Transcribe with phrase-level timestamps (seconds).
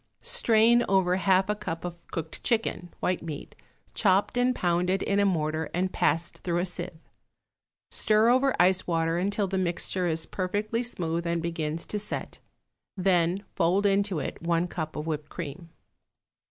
[0.23, 3.55] Strain over half a cup of cooked chicken (white meat),
[3.93, 6.97] chopped and pounded in a mortar and passed through a sieve.
[7.91, 12.39] Stir over ice water until the mixture is perfectly smooth and begins to set,
[12.97, 15.69] then fold into it one cup of whipped cream.